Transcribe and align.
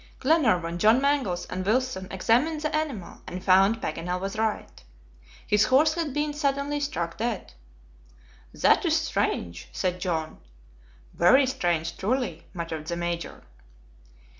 Glenarvan, 0.19 0.79
John 0.79 0.99
Mangles, 0.99 1.45
and 1.45 1.63
Wilson 1.63 2.07
examined 2.09 2.61
the 2.61 2.75
animal; 2.75 3.21
and 3.27 3.43
found 3.43 3.79
Paganel 3.83 4.19
was 4.19 4.35
right. 4.35 4.83
His 5.45 5.65
horse 5.65 5.93
had 5.93 6.11
been 6.11 6.33
suddenly 6.33 6.79
struck 6.79 7.17
dead. 7.17 7.53
"That 8.51 8.83
is 8.83 8.97
strange," 8.99 9.69
said 9.71 10.01
John. 10.01 10.39
"Very 11.13 11.45
strange, 11.45 11.97
truly," 11.97 12.47
muttered 12.51 12.87
the 12.87 12.97
Major. 12.97 13.43